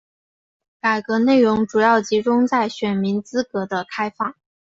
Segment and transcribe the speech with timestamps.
[0.81, 4.33] 改革内容主要集中在选民资格的开放。